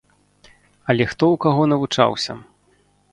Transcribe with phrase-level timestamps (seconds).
[0.93, 2.33] Але хто ў каго навучаўся?